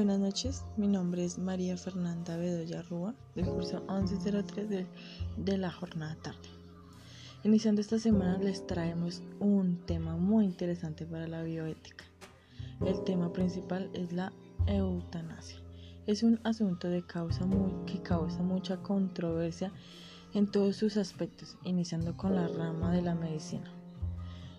[0.00, 4.86] Buenas noches, mi nombre es María Fernanda Bedoya Rúa, del curso 1103 de,
[5.36, 6.48] de la jornada tarde.
[7.44, 12.06] Iniciando esta semana les traemos un tema muy interesante para la bioética.
[12.80, 14.32] El tema principal es la
[14.66, 15.58] eutanasia.
[16.06, 19.70] Es un asunto de causa muy, que causa mucha controversia
[20.32, 23.70] en todos sus aspectos, iniciando con la rama de la medicina,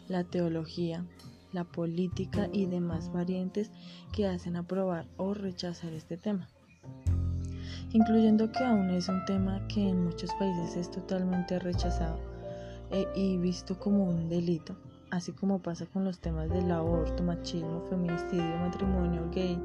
[0.07, 1.03] la teología,
[1.53, 3.71] la política y demás variantes
[4.11, 6.47] que hacen aprobar o rechazar este tema,
[7.91, 12.19] incluyendo que aún es un tema que en muchos países es totalmente rechazado
[12.91, 14.75] e, y visto como un delito,
[15.11, 19.57] así como pasa con los temas del aborto, machismo, feminicidio, matrimonio gay,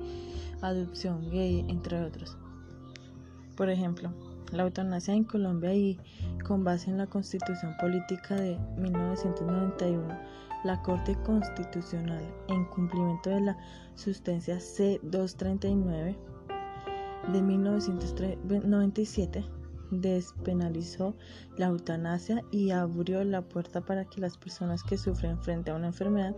[0.62, 2.36] adopción gay, entre otros.
[3.56, 4.12] Por ejemplo,
[4.52, 5.98] la eutanasia en Colombia y
[6.44, 10.36] con base en la Constitución Política de 1991
[10.66, 13.56] la Corte Constitucional, en cumplimiento de la
[13.94, 16.16] sustancia C-239
[17.32, 19.44] de 1997,
[19.92, 21.14] despenalizó
[21.56, 25.86] la eutanasia y abrió la puerta para que las personas que sufren frente a una
[25.86, 26.34] enfermedad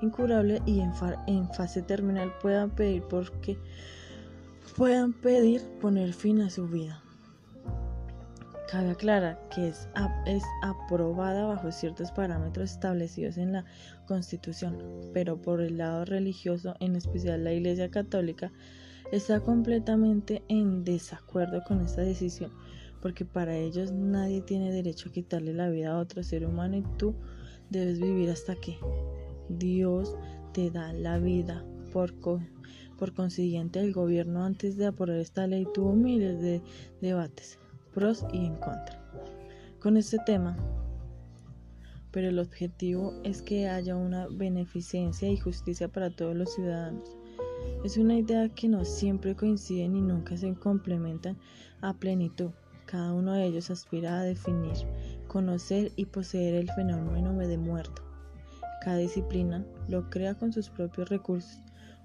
[0.00, 0.92] incurable y en,
[1.26, 3.58] en fase terminal puedan pedir porque
[4.76, 7.02] puedan pedir poner fin a su vida.
[8.72, 9.86] Cabe aclarar que es,
[10.24, 13.66] es, aprobada bajo ciertos parámetros establecidos en la
[14.06, 14.78] Constitución,
[15.12, 18.50] pero por el lado religioso, en especial la Iglesia Católica,
[19.12, 22.50] está completamente en desacuerdo con esta decisión,
[23.02, 26.84] porque para ellos nadie tiene derecho a quitarle la vida a otro ser humano y
[26.96, 27.14] tú
[27.68, 28.78] debes vivir hasta que
[29.50, 30.16] Dios
[30.54, 31.62] te da la vida.
[31.92, 36.62] Por, por consiguiente, el gobierno antes de aprobar esta ley tuvo miles de
[37.02, 37.58] debates
[37.94, 39.00] pros y en contra.
[39.80, 40.56] Con este tema,
[42.10, 47.16] pero el objetivo es que haya una beneficencia y justicia para todos los ciudadanos.
[47.84, 51.36] Es una idea que no siempre coinciden y nunca se complementan
[51.80, 52.50] a plenitud.
[52.86, 54.74] Cada uno de ellos aspira a definir,
[55.26, 58.02] conocer y poseer el fenómeno de muerto.
[58.82, 61.60] Cada disciplina lo crea con sus propios recursos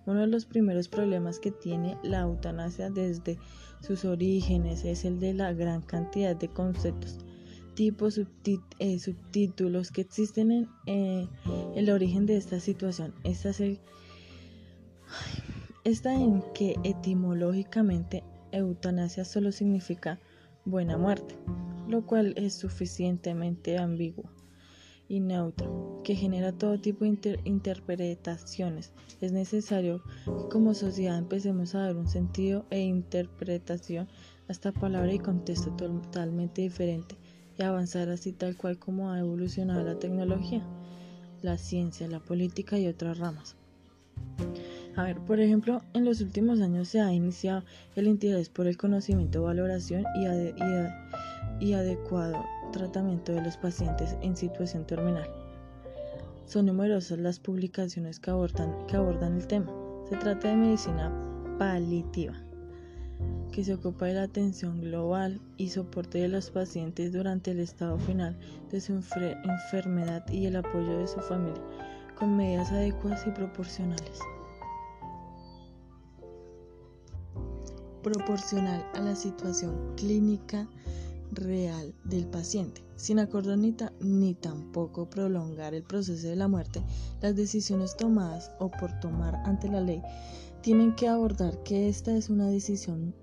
[0.08, 3.38] uno de los primeros problemas que tiene la eutanasia desde
[3.82, 7.20] sus orígenes es el de la gran cantidad de conceptos,
[7.76, 8.20] tipos,
[8.80, 11.30] eh, subtítulos que existen en eh,
[11.76, 13.14] el origen de esta situación.
[13.24, 13.52] Esta,
[15.84, 20.20] esta en que etimológicamente eutanasia solo significa
[20.64, 21.36] buena muerte,
[21.88, 24.37] lo cual es suficientemente ambiguo
[25.10, 28.92] y neutro, que genera todo tipo de interpretaciones.
[29.22, 34.08] Es necesario que como sociedad empecemos a dar un sentido e interpretación
[34.48, 37.16] a esta palabra y contexto totalmente diferente
[37.58, 40.66] y avanzar así tal cual como ha evolucionado la tecnología,
[41.42, 43.56] la ciencia, la política y otras ramas.
[44.96, 47.64] A ver, por ejemplo, en los últimos años se ha iniciado
[47.96, 54.86] el interés por el conocimiento, valoración y, y adecuado tratamiento de los pacientes en situación
[54.86, 55.30] terminal.
[56.46, 59.72] Son numerosas las publicaciones que abordan, que abordan el tema.
[60.10, 61.12] Se trata de medicina
[61.60, 62.34] paliativa,
[63.52, 67.98] que se ocupa de la atención global y soporte de los pacientes durante el estado
[68.00, 68.40] final
[68.72, 71.62] de su enfermedad y el apoyo de su familia,
[72.18, 74.20] con medidas adecuadas y proporcionales.
[78.04, 80.66] Proporcional a la situación clínica
[81.32, 82.84] real del paciente.
[82.96, 86.84] Sin acordonita ni tampoco prolongar el proceso de la muerte,
[87.22, 90.02] las decisiones tomadas o por tomar ante la ley
[90.62, 93.14] tienen que abordar que esta es una decisión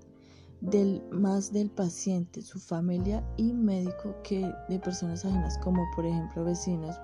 [0.61, 6.43] del más del paciente, su familia y médico que de personas ajenas como por ejemplo
[6.43, 6.95] vecinos,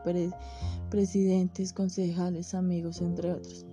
[0.89, 3.65] presidentes, concejales, amigos, entre otros.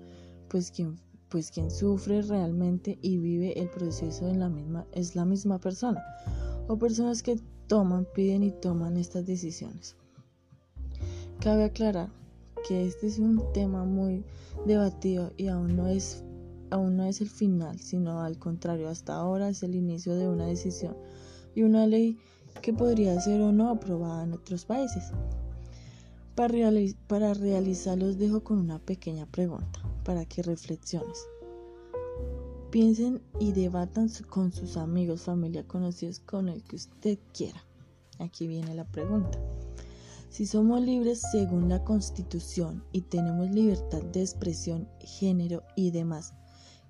[0.48, 0.96] Pues quien,
[1.28, 6.02] pues quien sufre realmente y vive el proceso en la misma, es la misma persona
[6.68, 9.96] o personas que toman, piden y toman estas decisiones.
[11.40, 12.10] Cabe aclarar
[12.66, 14.24] que este es un tema muy
[14.66, 16.22] debatido y aún no es
[16.70, 20.46] aún no es el final, sino al contrario, hasta ahora es el inicio de una
[20.46, 20.96] decisión
[21.54, 22.18] y una ley
[22.60, 25.04] que podría ser o no aprobada en otros países.
[26.34, 26.70] Para,
[27.06, 31.26] para realizarlos dejo con una pequeña pregunta para que reflexiones.
[32.70, 37.64] Piensen y debatan con sus amigos, familia, conocidos, con el que usted quiera.
[38.18, 39.38] Aquí viene la pregunta.
[40.28, 46.34] Si somos libres según la Constitución y tenemos libertad de expresión, género y demás,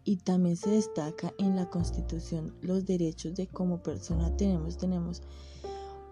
[0.03, 5.23] y también se destaca en la Constitución los derechos de como persona tenemos, tenemos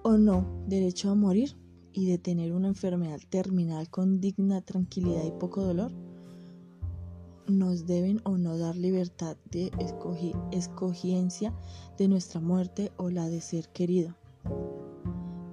[0.02, 1.56] o no derecho a morir
[1.92, 5.92] y de tener una enfermedad terminal con digna tranquilidad y poco dolor.
[7.48, 9.70] Nos deben o no dar libertad de
[10.52, 11.54] escogiencia
[11.98, 14.14] de nuestra muerte o la de ser querido.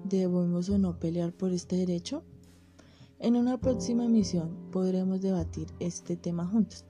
[0.03, 2.23] ¿Debemos o no pelear por este derecho?
[3.19, 6.85] En una próxima emisión podremos debatir este tema juntos.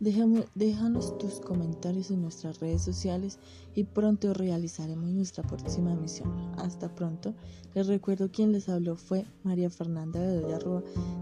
[0.00, 3.38] déjanos tus comentarios en nuestras redes sociales
[3.74, 6.32] y pronto realizaremos nuestra próxima emisión.
[6.58, 7.34] Hasta pronto.
[7.74, 10.58] Les recuerdo quien les habló fue María Fernanda Bedoya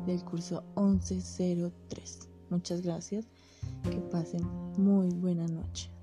[0.07, 2.34] del curso 1103.
[2.51, 3.27] Muchas gracias.
[3.91, 4.43] Que pasen
[4.77, 5.94] muy buena noche.